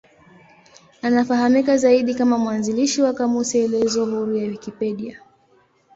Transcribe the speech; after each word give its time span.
Anafahamika 1.01 1.77
zaidi 1.77 2.15
kama 2.15 2.37
mwanzilishi 2.37 3.01
wa 3.01 3.13
kamusi 3.13 3.57
elezo 3.59 4.05
huru 4.05 4.35
ya 4.37 4.43
Wikipedia. 4.47 5.21